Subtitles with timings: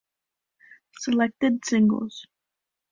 [0.97, 2.25] Selected Singles